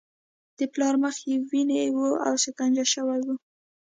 د 0.57 0.59
پلار 0.73 0.95
مخ 1.03 1.15
یې 1.29 1.35
وینې 1.49 1.81
و 1.95 1.99
او 2.27 2.33
شکنجه 2.43 2.85
شوی 2.93 3.19
و 3.25 3.27